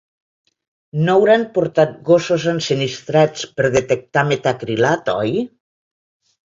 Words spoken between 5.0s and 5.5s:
oi?